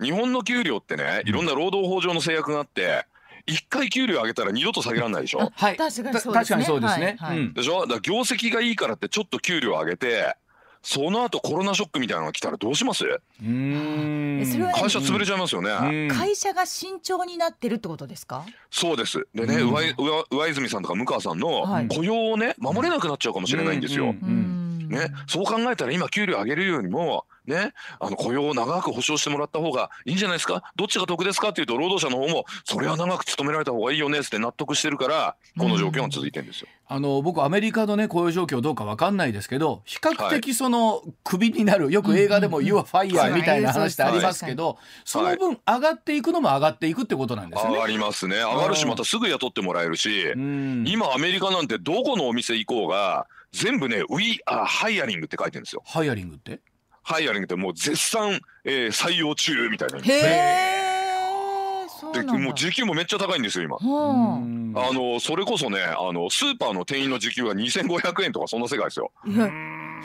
[0.01, 3.05] 日本の給料ってね、いろんな労働法上の制約があって、
[3.47, 5.51] 一回給料上げたら二度と下げらんないでしょ？
[5.55, 5.75] はい。
[5.75, 6.55] 確かにそうたですね。
[6.55, 7.47] 確かにそうですね、はい。
[7.47, 7.81] はでしょ？
[7.81, 10.35] だから業績がいいからってちょっと給料上げて、
[10.83, 13.05] その後コロナショックみたいなのが来たらどうします？
[13.05, 14.41] うーん。
[14.41, 15.71] えそれは会社潰れちゃいますよね。
[15.71, 16.15] うん。
[16.15, 18.45] 会社が慎重になってるってことですか？
[18.69, 19.27] そうです。
[19.33, 19.73] でね、うん。
[19.73, 21.87] 上井上上泉さんとか向川さんのはい。
[21.87, 24.03] 雇用をね、守れなくなっちゃうかもしれないんですよ。
[24.03, 24.58] うんうん
[24.89, 30.63] ね、そう考えたら今給料上げるよりも、ね、あの雇用を長く保障してもらった方がいいんじゃないですか？
[30.75, 36.67] どっちが得ですかっていうと労働者の方もそれは長く勤められた方がいいよねって納得してるからこの状況が続いてるんですよ。
[36.91, 47.93] あの僕アメリカのね雇用状況どうかわかんないですけど比較的そのクビになるよく映画でも「うん You are fire」はいみたいな話ってありますけどその分上がっていくのも上がっていくってことなんですよ上がね。
[47.93, 48.37] りますね。
[48.37, 50.83] 上がるしまたすぐ雇ってもらえるしうん。
[50.87, 55.83] 今アメリカなんてどこのお店行こうが全部ね「We are hiring」って書いてるんですよ。
[55.85, 56.59] ハイアリングって？
[57.03, 59.99] ハイアリングってもう絶賛、えー採用中みたいな。
[59.99, 61.87] へえ。
[61.99, 62.21] そうで。
[62.23, 63.77] もう時給もめっちゃ高いんですよ今。
[63.77, 69.11] はうんあのそれこそねあのスーパーの店員の時給が2500円とかそんな世界ですよ。
[69.25, 69.29] あ。
[69.29, 69.47] いや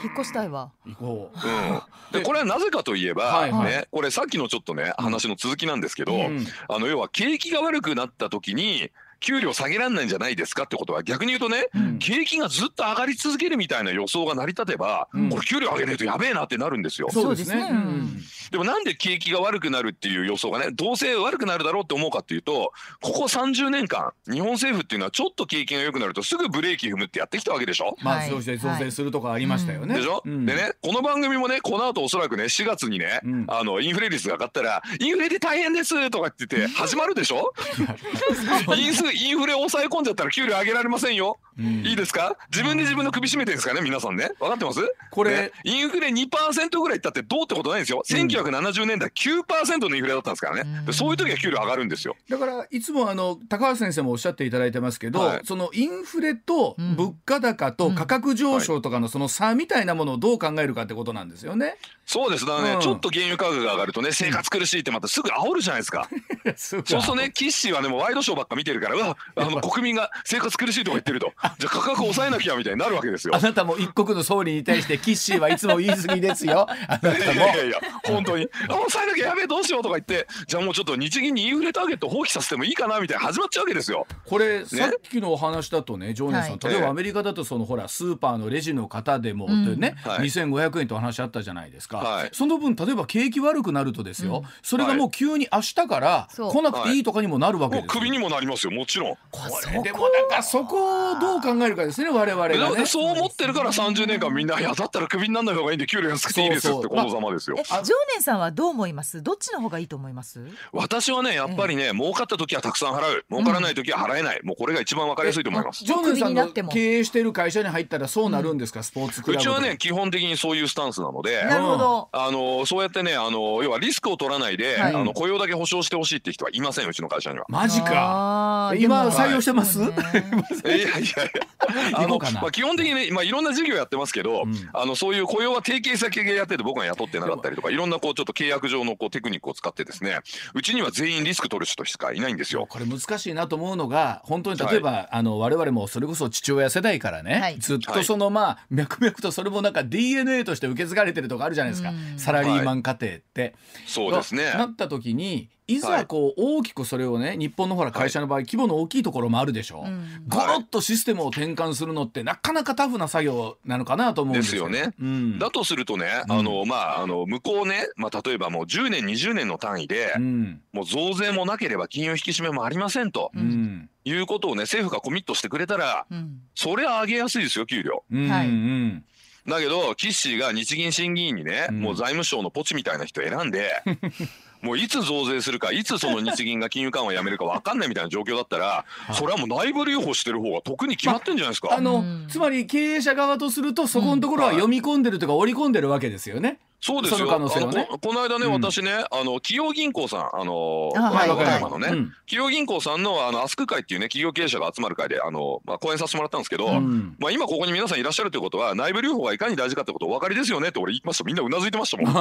[0.03, 0.71] 引っ越したいわ。
[0.85, 1.37] 行こう。
[1.37, 11.99] うん、でこれはなぜかといえば、はいはいね、これさっきのちょっとね話の続きなんですけど、うんあの要は景気が悪くなった時に給料下げられないんじゃないですかってことは逆に言うとね、うん。
[11.99, 15.29] 景気がずっと上がり続けるみたいな予想が成り立てば、うん。
[15.29, 17.09] これ給料上げないとやべえなってなるんですよ。
[17.11, 17.61] そうですね。
[17.67, 18.21] そうん。
[18.51, 27.95] でもなんで景気が悪くなるっていう予想がねどうせ悪くなるだろうって思うかっていうとここ30年間日本政府っていうのはちょっと景気が良くなるとすぐブレーキ踏むってやってきたわけでしょ？
[28.03, 28.29] まあはい。
[28.29, 29.95] そうして増税するとかありましたよね。
[29.95, 30.45] でしょ、うん。
[30.45, 33.45] でねこの番組もねこの後おそらくね4月にね、うん。
[33.47, 37.51] あのインフレ率が上がったら「インフレで大変です」とかって言って始まるでしょ？
[38.77, 41.65] インフインフレ抑え込んじゃったら給料上げられませんよ、うん。
[41.85, 42.37] いいですか？
[42.51, 43.81] 自分で自分の首絞めてるんですかね？
[43.81, 44.29] 皆さんね。
[44.39, 44.79] 分かってます？
[45.11, 45.31] これ。
[45.31, 45.51] ね。
[45.63, 52.15] インフレ2%ぐらいいったってどうってことないんですよ、1970年代9%のインフレだったんですからね、でそういう時は給料上がるんですよ。
[52.29, 55.41] だからいつもあの高橋先生もおっしゃっていただいてますけど、はい。
[55.43, 61.77] そのインフレと物価高と価格上昇とかのその差みたいなものをどう考えるかってことなんですよね。
[62.05, 62.45] そうです。
[62.45, 62.81] だからね、うん。
[62.81, 66.09] ちょっと原油価格が上がるとね生活苦しいってまたすぐ煽るじゃないですか。
[66.57, 73.35] そうそうするとね、キッシーはね、もうワイドショーばっか見てるから、うわ、あの国民が生活苦しいとか言ってると、 じゃあ価格抑えなきゃみたいになるわけですよ。
[73.35, 73.39] あ。
[73.39, 76.67] なたも一国の総理に対してキッシーはいつも言い過ぎですよ。
[76.87, 77.41] あなたいやいも。
[77.45, 84.07] やいや、本当に、あ抑えなきゃやべえ、どうしようとか言って、じゃあもうちょっと日銀にインフレターゲット放棄させてもいいかなみたいな始まっちゃうわけですよ。
[84.25, 86.59] これ、さっきのお話だとね常念さん、はい。
[86.63, 86.89] 例えばええ。
[86.89, 89.79] アメリカだとそのほらスーパーのレジの方でも、うん。
[89.79, 90.27] ね、はい。
[90.27, 92.29] 2500円とお話あったじゃないですか、はい。
[92.31, 97.99] その分例えば景気悪くなるとですよ、それがもう急に明日から来なくていいとかにもなるわけもうですよ。
[97.99, 99.17] 首にもなりますよ、もちろん。
[99.31, 99.41] こ
[99.73, 102.85] れでもなんかそこをどう考えるかですね我々がでね。
[102.85, 107.63] そう思ってるから30年間みんな、いや、だったら首にならない方がいいんで、給料安くていいですよってこのざまですよえ、。
[107.63, 109.23] 常念さんはどう思います？
[109.23, 110.39] どっちの方がいいと思います？
[110.71, 115.83] 私はね、やっぱりね、儲かった時はたくさん払う、儲からない時は払えない、もうこれが一番わかりやすいと思います。
[115.83, 122.09] 常念さんのクビになっても経営している会社に入ったらそうなるんですか、スポーツクラブでうちはね、基本的にそういうスタンスなので、なるほど。
[122.11, 127.45] あのそうやってねあの要はリスクを取らないで、はいあの雇用だけ保証してほしいって人はいませんうちの会社には。
[127.49, 128.73] マジか。
[128.77, 131.45] 今採用してます、 いやいやいや。
[131.93, 134.69] あのまあ、基本的にね、まあ、いろんな事業やってますけど、うん。
[134.73, 140.19] あのそういう雇用は提携先がやってて僕が雇ってなかったりとかいろんなこうちょっと契約上のこうテクニックを使ってですね
[140.53, 142.65] うちには全員リスク取る人しかいないんですよ。
[142.69, 147.57] これ難しいなと思うのが本当に例えば、あの我々もそれこそ父親世代からね、はい。
[147.59, 152.19] ずっとそのまあ脈々とそれもなんか DNA として受け継がれてるとかあるじゃないですか、うん。
[152.19, 153.55] サラリーマン家庭って。
[153.87, 154.53] そうですね。
[154.53, 155.99] なった時にいはい。
[155.99, 160.23] ざこう大きくそれをね日本のほら会社の場合、規模の大きいところもあるでしょ、うん。
[160.27, 164.93] ゴロッとシステムを転換するのってなかなかタフな作業なのかなと思うんですよですよね。
[164.99, 166.39] うん、だとするとね、うん。
[166.39, 170.61] あのまああの向こうね、まあ、例えばもう10年20年の単位で、うん。
[170.71, 173.89] もう増税もなければ金融引き締めもありませんとうん。
[174.03, 176.41] いうことをね政府がコミットしてくれたらうん。
[176.53, 178.03] それは上げやすいですよ給料。
[178.11, 178.47] うんはい。
[178.47, 179.03] うん
[179.47, 181.81] だけどキッシーが日銀審議員にね、うん。
[181.81, 183.69] もう財務省のポチみたいな人選んで
[184.65, 191.69] もういつ増税するかいつその日銀が金融緩和やめるか分かんないみたいな状況だったら、いそれはもう内部留保してる方が得に決まってんじゃないですか。
[191.71, 196.59] あの、うんつまり経営者側とするとそこのところは読み込んでるとか織り込んでるわけですよね。
[196.85, 197.27] そうですよ。
[197.49, 197.87] そのね。
[197.89, 198.51] ここの間ね、うん。
[198.53, 202.13] 私ね、あの企業銀行さん、あのあはい和歌山のね、うん。
[202.27, 207.15] 企業銀行さんのあのアスク会っていうね企業経営者が集まる会であのまあ講演させてもらったんですけど、うん。
[207.17, 211.23] まあ今ここに皆さんいらっしゃるということは内部留保がいかに大事かってことお分かりですよねって俺言いました。
[211.23, 212.13] みんなうなずいてましたもん。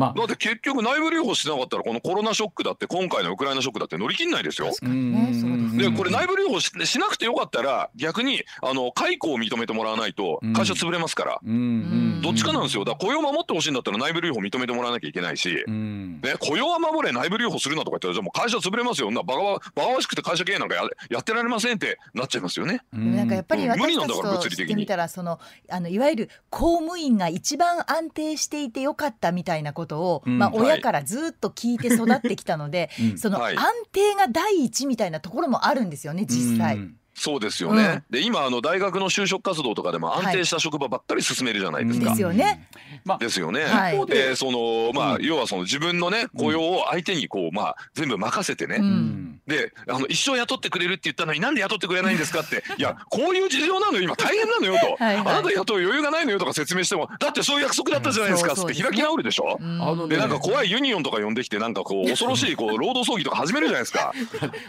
[0.00, 0.18] まあ。
[0.18, 4.72] だって結局内部留保してなかったらこのコロナショックだって今回のウクライナショックだって乗り切んないですよ。
[4.72, 11.40] でこれ内部留保ししなくてよかったら逆にあの解雇を認めてもらわないと会社潰れますから、
[12.20, 12.84] どっちかなんですよ。
[12.84, 16.20] だから雇用守ってほしいんだったら内部留保認めてもらわなきゃいけないし、うん。
[16.20, 19.10] ね、雇用は守れ内部留保するなとか言ったらじゃあもう会社潰れますよ。
[19.10, 22.82] なバカババカしくて会社経営なんかややってられませんってなっちゃいますよね。
[22.92, 23.78] うでもなんかやっぱりうん。
[23.78, 24.66] 無理なんだから私たちと物理的に。
[24.66, 30.38] してみたらそのあのいわゆる公務員が一番安定していてよかったみたいなことを、うん。
[30.38, 30.60] まあ、はい。
[30.60, 33.18] 親からずっと聞いて育ってきたので、 うん。
[33.18, 33.56] そのはい。
[33.56, 36.76] 安定が第一みたいなところもあるんですよね実際。
[36.76, 42.10] うんそうですよね、で今あの大学の就職活動とかでも安定した職場ばっかり進めるじゃないですか。
[42.10, 42.68] ですよね。
[43.04, 43.64] まあですよね。
[43.64, 43.94] はい。
[43.94, 45.24] 一方ででそのまあ、うん。
[45.24, 48.88] 要はその自分のね雇用を相手にこうまあ全部任せてね、ううん。
[48.88, 52.62] んであの一生雇ってくれるって言ったのになんで雇ってくれないんですかって。
[52.78, 54.02] いやこういう事情なのよ。
[54.02, 54.96] 今大変なのよと。
[55.02, 55.26] はいはい。
[55.26, 59.58] あなた雇う余裕がないのよとか説明してもだってそういう約束だったじゃないですかっつって開き直るでしょ？
[60.08, 64.12] でなんか怖いユニオンとか呼んできてなんかこう 恐ろしいこう労働争議とか始めるじゃないですか。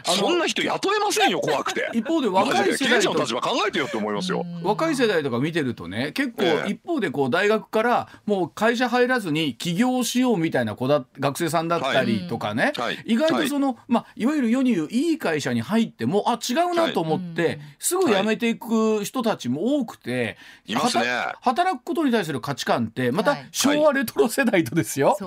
[0.03, 1.89] そんな人雇えませんよ怖くて。
[1.93, 4.45] 一方でマ若いジで経営者の世代と立場考えてよって思いますよ。
[4.45, 4.63] うん。
[4.63, 6.71] 若い世代とか見てるとね結構ええ。
[6.71, 12.97] 一方でこう大学からもう会社入らずに起業しようみたいな子だ学生さんだったりとかね、はい。
[13.05, 13.75] 意外とその、い。
[13.87, 17.59] まあ、いわゆる世に言ういい会社に入ってもあ違うなと思って、はい。
[17.79, 20.75] すぐ辞めていく人たちも多くて、い。
[20.75, 21.05] ますね。
[21.41, 23.47] 働くことに対する価値観ってまたはい。
[23.51, 25.17] 昭和レトロ世代とですよ。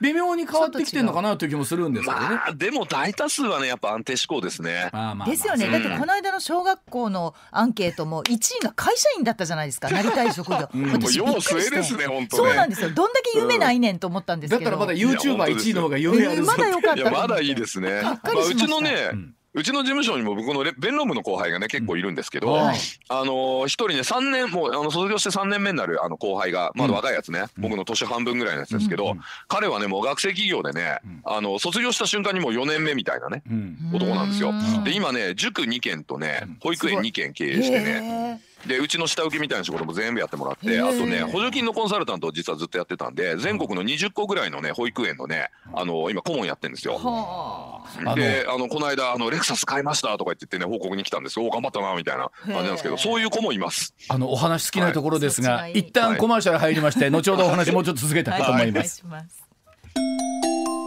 [0.00, 2.26] 微妙に変わってきてるのかなという気もするんですけどね。
[2.28, 4.90] まあでも大多数はねやっぱ安定志向ですね。
[4.92, 5.28] まあまあまあ。
[5.28, 5.66] ですよね。
[5.66, 9.88] うんだってこの間の小学校のアンケートも1位が会社員だったじゃないですか。
[9.90, 10.68] なりたい職業。
[10.74, 12.48] うんもう私びっくりしてですね本当ね。
[12.48, 12.90] そうなんですよ。
[12.90, 14.70] どんだけ夢ないねんと思ったんですけど。
[14.70, 18.00] だったらまだいや YouTuber1 位の方が夢あるまだよかったいやまだいいですね。
[18.02, 22.78] まあうちのね、うんうちの事務所にも僕のレ弁論部の後輩がね結構いるんですけど、はい。
[23.08, 31.20] あのー一人ね3年もうあの卒業して3年目になるあの後輩がまだ若いやつね、僕の年半分ぐらいのやつですけど、うん彼はねもう学生企業でね、うん。
[31.24, 33.76] あの卒業した瞬間にもう4年目みたいなねうん。
[33.94, 34.50] 男なんですよ。
[34.50, 34.84] うん。
[34.84, 36.56] で今ね塾2軒とねうん。
[36.60, 46.94] 保育園すごい2軒経営してねでうちの下請けみたいな仕事も全部やってもらってあとね補助金のコンサルタントを実はずっとやってたんで全国の20個ぐらいのね保育園のねあの今顧問やってるんですよ。
[46.94, 48.02] はあ。
[48.02, 51.38] のであのこの間あの「レクサス買いました」とか言ってね報告に来たんです。
[51.38, 52.30] よお頑張ったなみたいな。
[52.44, 53.94] 感じなんですけどそういう子もいます。
[54.08, 55.72] あのお話尽きないところですが、はい。
[55.72, 59.02] 一旦コマーシャル入りまして、 後ほどお話もうちょっと続けたいと思います。
[59.06, 59.46] お願いします。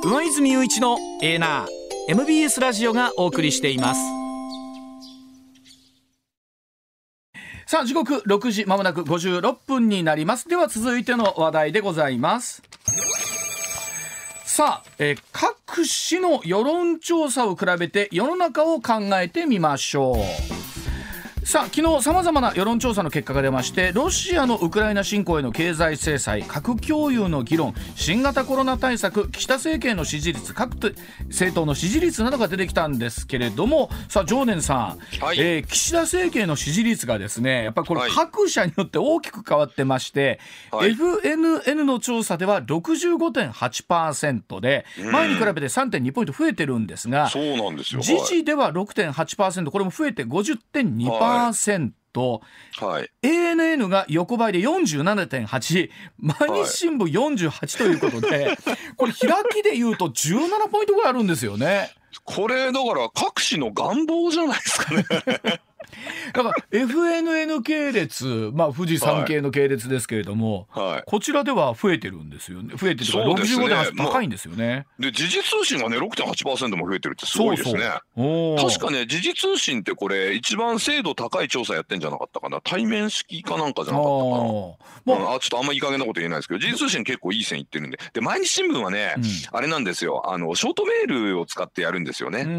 [0.04, 4.19] 上泉雄一のエーナー MBS ラジオがお送りしています
[7.70, 10.50] さあ時刻6時まもなく56分になります。
[10.50, 12.64] では続いての話題でございます。
[14.44, 20.59] さあ、えー各市の世論調査を比べて世の中を考えてみましょう。
[21.50, 30.94] さあ昨日さまざまな世論調査の結果が出ましてロシアのウクライナ侵攻への経済制裁核共有の議論新型コロナ対策岸田政権の支持率各
[31.30, 35.40] 政党の支持率などが出てきたんですけれどもさあ常念さん、はい。
[35.40, 38.12] えー岸田政権の支持率がですねやっぱりこれはい。
[38.12, 40.40] 各社によって大きく変わってまして、
[40.72, 40.92] はい。
[40.92, 45.12] FNN の調査では65.8%でうん。
[45.12, 48.02] 前に比べて3.2ポイント増えてるんですがそうなんですよ。
[48.02, 51.39] 時事では6.8%これも増えて50.2%、はい。
[53.22, 58.58] ANN が横ばいで47.8毎日新聞48ということで、
[58.98, 61.92] これ開きで言うと17ポイントぐらいあるんですよね。
[62.24, 65.04] これだから各紙の願望じゃないですかね。
[66.34, 71.04] だから FNN 系列、まあ、富士山系の系列ですけれども、はい。
[71.06, 72.76] こちらでは増えてるんですよね。
[72.76, 74.86] 増えてるとか、そうですね65.8高いんですよね。
[75.00, 77.82] で時事通信がね6.8%も増えてるってすごいですね。
[78.16, 85.16] おー確かね時事通信ってこれ一番精度高い調査やってんじゃなかったかな対面式かなんかじゃなかったかな。
[85.16, 92.42] あまあ、あちょっとあんまいい加減なこと言えないですけど時事通信結構いい線いってるんでで毎日新聞はね、うんあれなんですよあのショートメールを使ってやるんですよね。
[92.42, 92.56] うんう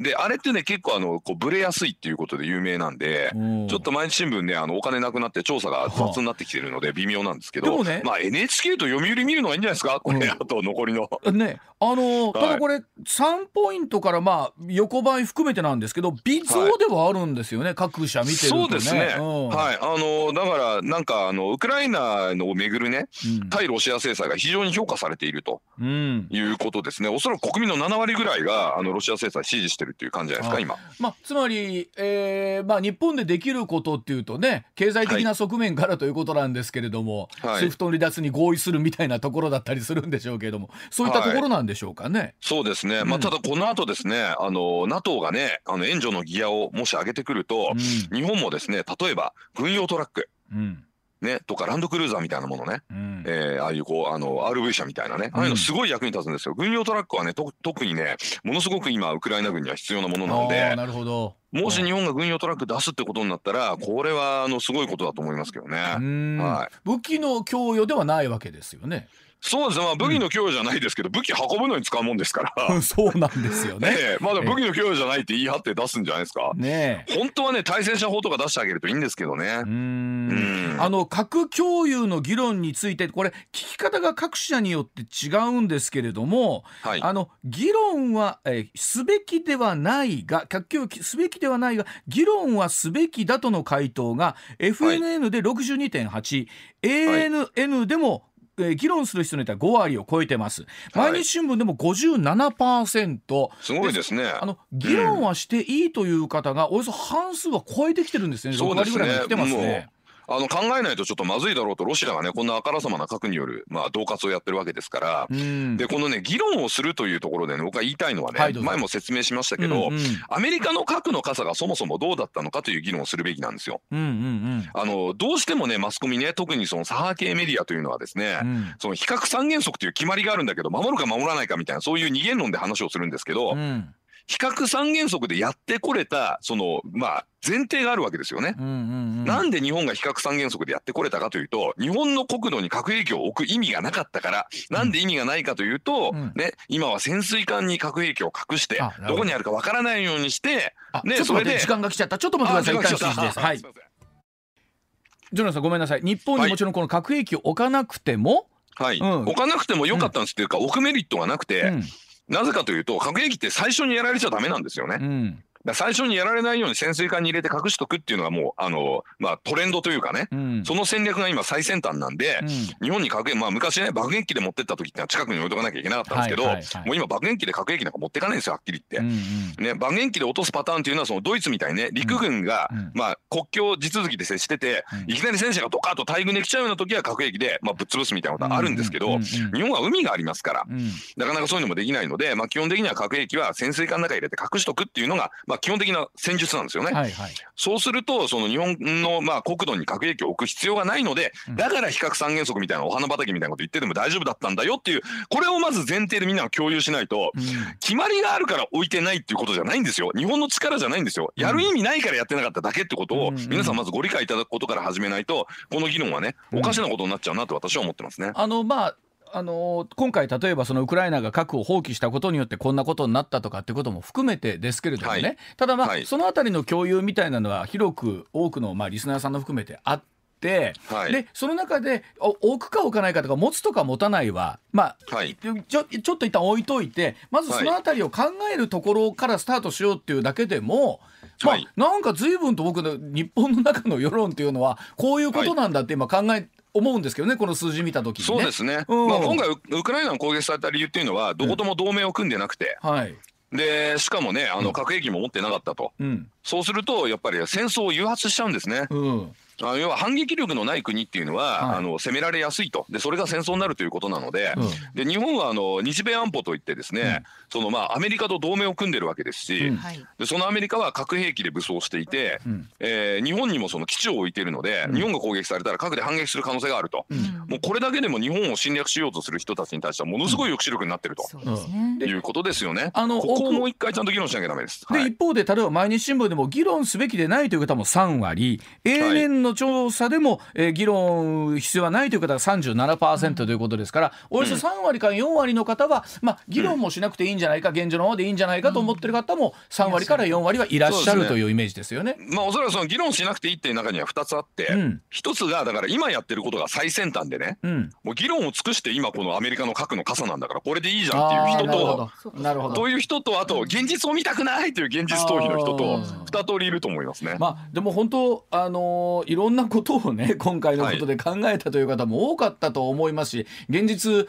[0.00, 3.30] んであれってね結構あのこうブレやすいっていうことで有名なんで。
[3.34, 3.68] うん。
[3.68, 8.02] ちょっと毎日新聞ねあのお金なくなって調査が雑になってきてるので微妙なんですけど、ね。
[8.04, 11.08] まあ NHK と読売見るのがいいんじゃないですかこれ、うんあと残りの。
[11.32, 12.32] ね、あのーはい。
[12.48, 18.62] ただこれ3ポイントからまあ横ばい含めてなんですけど微増ではあるんですよね、各社見てるとね。
[18.62, 19.48] そうですね、うん。
[19.48, 19.78] はい。
[19.80, 23.06] あのだからなんかあのウクライナのをめぐるね
[23.40, 23.50] うん。
[23.50, 26.28] 対ロシア制裁が非常に評価されているとうん。
[26.30, 27.08] いうことですね。
[27.08, 30.76] おそらく国民の7割ぐらいがあのロシア制裁支持してるっていう感じじゃないですかあ今。
[30.98, 32.33] まあ、つまり、えー
[32.66, 37.60] まあ、日本でできることっていうとね経済的な側面からということなんですけれども、はい。
[37.60, 42.34] スイフトの離脱に合意するみたいなところだったりするんでしょうけれどもそういったところなんでしょうかね。
[42.40, 47.74] そうですね、まあ、うんただこの後ですねあの NATO がねあの援助のギアをもし上げてくると、
[48.12, 50.28] 日本もですね例えば軍用トラック。
[50.52, 50.83] うんうん
[51.24, 53.24] ね、とかランドクルーザーみたいなものね、うん。
[53.26, 55.30] えーああいうこうあの RV 車みたいなね。
[55.32, 61.34] ああいうのすごい役に立つんですよ、軍用トラックはねと特にねものすごく今ウクライナ軍には必要なものなのでなるほど。
[61.52, 65.96] もし日本が軍用トラック出すってことになったらこれはあのすごいことだと思いますけどね。
[65.98, 66.38] うん。
[66.38, 66.76] はい。
[66.84, 69.08] 武器の供与ではないわけですよね。
[69.40, 72.80] そうですね、まあ、武器の供与じゃないですけど、武器運ぶのに使うもんですから。
[72.82, 73.90] そうなんですよね。
[73.90, 76.52] ねえまだ武器の供与じゃないって言い張って出すんじゃないですか。
[76.54, 77.14] ねえ。
[77.16, 79.66] 本当はね、対戦車砲とか出してあげるといいんですけどねう。
[79.66, 87.02] んうんあの核共有の議論についてこれ聞き方が各社によって違うんですけれども、はい。
[87.02, 96.46] あの議論は、えーすべきではないが核共有すべきではないが議論はすべきだとの回答が FNN で62.8、
[96.82, 98.24] ANN でも、
[98.58, 100.62] えー議論する人によっては5割を超えてます、
[100.92, 101.12] はい。
[101.12, 104.24] 毎日新聞でも57%すごいですね。
[104.40, 108.98] あの議論はしていいという方がおよそ半数は超えてきてるんですね、6そうですね。
[108.98, 109.88] 割ぐらいまで来てますね。
[110.26, 115.76] あの考えないとちょっとまずいだろうとロシアがねこんなあからさまな核によるまあ恫喝をやってるわけですから、うん。
[115.76, 118.66] でこのね議論をするというところでね僕が言いたいのはね、はいどうぞ。
[118.66, 120.00] 前も説明しましたけど、うんうん。
[120.28, 123.80] アメリカの核の傘がそもそもどうだったのかという議論をするべきなんですよ。
[123.90, 128.74] うんうんあのどうしてもねマスコミね特にその左派系メディアというのはですね、うん。
[128.78, 133.94] その比較三原則という決まりがあるんだけど守るか守らないかみたいなそういう二元論で話をするんですけど、うん
[134.26, 138.54] 比較三原則でやってこれたそのまあ前提があるわけですよね。
[138.58, 138.74] うんうんう
[139.22, 139.24] ん。
[139.24, 146.32] なんで日本が比較三原則でやってこれたかというと日本の国土に核兵器を置く意味がなかったからなんで意味がないかというと、うん。
[146.34, 149.08] ね、今は潜水艦に核兵器を隠してど。
[149.08, 152.16] どこにあるかわからないようにしてあねそれで時間が来ちゃった。
[152.16, 152.96] ちょっと待ってください。
[152.96, 153.38] 一旦です。
[153.38, 153.58] はい。
[153.58, 156.00] ジョナさんごめんなさい。
[156.00, 159.22] 日本にもちろんこの核兵器を置かなくても、はい、うん。
[159.22, 161.84] 置かなくてもよかったんですっていうか、置くメリットがなくて、うん
[162.28, 164.98] なぜかというと核兵器って最初にやられちゃダメなんですよね。
[165.00, 170.64] うん最初にやられないように潜水艦に入れて隠しとくっていうのがもうあの、まあ、トレンドというかね、うん。
[170.64, 172.48] その戦略が今最先端なんで、うん。
[172.48, 176.86] 日本に核兵器まあ昔ね爆撃機で持ってった時ってのは近くに置いとかなきゃいけなかったんですけど、はいはいはい。
[176.86, 179.14] もう今爆撃機で核兵器なんか持ってかないんですよはっきり言って。
[179.58, 182.90] うんね、爆撃機で落とすパターンっていうのはそのドイツみたいにね陸軍が、うん。
[182.94, 185.12] まあ、国境地続きで接してて、うん。
[185.12, 189.12] いきなり戦車がドカッと大軍で来ちゃうような時は核兵器で、まあ、ぶっ潰すみたいなことはあるんですけど、うん。
[189.14, 190.90] うんうん日本は海がありますからうん。
[191.16, 196.92] なかなかそういうのもできないので、まあ、基本的には核兵器は潜水艦の中に入れて隠しとくっていうのが、まあ、基本的な戦術なんですよね。
[196.92, 197.32] はいはい。
[197.56, 201.56] そうするとその日本のまあ国土に核兵器を置く必要がないのでうん。
[201.56, 207.42] だから比較三原則みたいなお花畑みたいなこと言ってても大丈夫だったんだよっていうこれをまず前提でみんなが共有しないとうん。
[207.80, 210.10] 決まりがあるから置いてないっていうことじゃないんですよ。
[210.16, 211.32] 日本の力じゃないんですよ。
[211.36, 216.58] やる意味ないからやってなかっただけってことを皆さんまずご理解いただくことから始めないとこの議論はねうん。
[216.60, 218.32] おかしなことになっちゃうなと私は思ってますね。
[218.34, 218.96] あのまあ
[219.34, 225.36] あの今回例えばそのウクライナが核を放棄したことによってこんなことになったとかってことも含めてですけれどもね、はい。
[225.56, 226.06] ただまあ、はい。
[226.06, 230.02] そのあたりの共有みたいなのは広く多くのまあリスナーさんの含めてあっ
[230.40, 231.12] て、はい。
[231.12, 235.34] でその中でお置くか置かないかとか持つとか持たないはまあはい。
[235.34, 235.80] ちょちょ
[236.14, 241.00] っと一旦置いといてまずそのあたりを考えるところからスタートしようっていうだけでも、
[241.40, 241.66] はい。
[241.74, 248.26] まあ、なんか随分と僕の日本の中の世論っていうのはこういうことなんだって今考え思うんですけどねこの数字見た時にね。
[248.26, 249.08] そうですね、うん。
[249.08, 253.14] まあ、今回ウウクライナの攻撃された理由っていうのはどことも同盟を組んでなくて、はい。
[253.52, 255.92] でしかもねあの核兵器も持ってなかったと。
[256.00, 256.28] うん。
[256.42, 258.86] そうするとやっぱり戦争を誘発しちゃうんですね。
[258.90, 261.76] うんあの要は反撃力のない国っていうのは、はい。
[261.78, 262.86] あの攻められやすいと。
[262.88, 264.54] でそれが戦争になるということなので,、
[264.94, 269.76] で日本はあの日米安保といってですね、そのまあアメリカと同盟を組んでるわけですし、うん。
[269.76, 270.04] はい。
[270.18, 272.68] でそのアメリカは核兵器で武装していて、うん。
[272.80, 277.06] えー日本にもその基地を置いているので、日本が攻撃されたら核で反撃する可能性があると、
[277.48, 281.26] もうこれだけでも日本を侵略しようとする人たちに対してはものすごい抑止力になってると。
[281.28, 282.90] そうですね、いうことですよね。
[282.94, 284.86] あのここを奥もう一回ちゃんと議論しなきゃダメです。
[284.90, 285.08] で、はい。
[285.08, 302.16] 一方で例えば毎日新聞でも議論すべきでないという方も3割 ANN の調査でも、えー議論必要はないという方が37%ということですから、およそ3割から4割の方は、まあ、議論もしなくていいんじゃないか、現状のままでいいんじゃないかと思ってる方も3割から4割はいらっしゃるというイメージですよね。
[302.18, 305.00] まあおそらくその議論しなくていいっていう中には2つあって、うん。
[305.10, 312.10] 一つがだから今やってることが最先端でね、うん、もう議論を尽くして今このアメリカの核の傘なんだからこれでいいじゃんっていう人と。
[312.24, 312.42] ど。
[312.42, 312.74] なるほど。
[312.74, 316.24] という人とあと現実を見たくないという現実逃避の人とあー。
[316.24, 317.36] 二通りいると思いますね。
[317.38, 324.28] まあ、でも本当、あのーいろんなことをね 今回のことで考えたという方も多かったと思いますし現実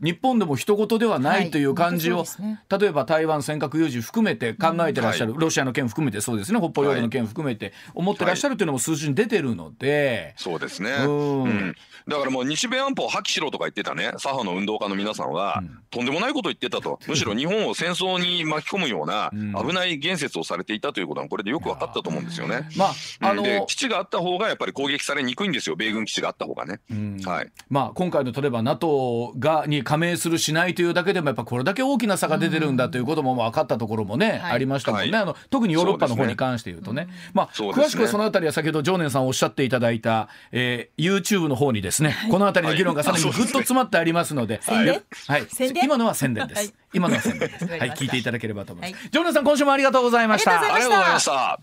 [0.00, 1.48] 日本でも人事ではなはい。
[1.48, 2.78] いという感じを、本当そうですね。
[2.80, 10.34] 例えば台湾尖閣有事含めて考えてらっしゃる、うロシアの件含めてそうですね北方領土の件含めて思ってらっしゃるというのも数字に出てるので。
[10.36, 10.90] そうですね。
[10.90, 11.42] うん。
[11.44, 11.76] うん。
[12.08, 16.98] だからもう日米安保を破棄しろとか言ってたね左派の運動家の皆さんは、とんでもないこと言ってたと。
[17.06, 19.52] むしろ日本を戦争に巻き込むようなうん。
[19.52, 22.68] 危ない言説をされていたということはこれでよく分かったと思うんですよね。
[22.76, 26.80] まああの基地があった方がやっぱり攻撃されにくいんですよ米軍基地があった方がね。
[27.24, 51.62] はいまあ、今回の例えば NATO がに加盟するしないというだけでもやっぱこれだけ大きな差が出てるんだということも分かったところもね、はいありましたもんね、はいあの特にヨーロッパの方に関して言うとね、まあ、ね詳しくはそのあたりは先ほど常念さんおっしゃっていただいた、えー YouTube の方にですね、このあたりの議論がさらにぐっと詰まってありますので、はい、宣伝今のは宣伝です、今のは宣伝です、はい、聞いていただければと思います、はい常念さん今週もありがとうございましたありがとうございました。